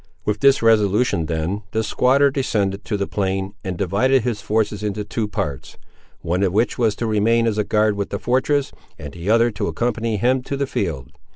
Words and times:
With 0.25 0.39
this 0.39 0.63
resolution, 0.63 1.27
then, 1.27 1.61
the 1.73 1.83
squatter 1.83 2.31
descended 2.31 2.83
to 2.85 2.97
the 2.97 3.05
plain 3.05 3.53
and 3.63 3.77
divided 3.77 4.23
his 4.23 4.41
forces 4.41 4.81
into 4.81 5.03
two 5.03 5.27
parts, 5.27 5.77
one 6.21 6.41
of 6.41 6.51
which 6.51 6.75
was 6.79 6.95
to 6.95 7.05
remain 7.05 7.45
as 7.45 7.59
a 7.59 7.63
guard 7.63 7.95
with 7.95 8.09
the 8.09 8.17
fortress, 8.17 8.71
and 8.97 9.13
the 9.13 9.29
other 9.29 9.51
to 9.51 9.67
accompany 9.67 10.17
him 10.17 10.41
to 10.41 10.57
the 10.57 10.65
field. 10.65 11.11